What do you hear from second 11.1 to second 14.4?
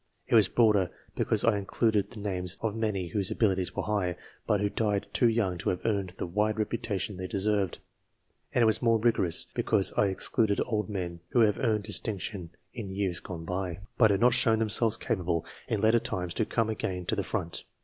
who had earned distinction in years gone by, but had not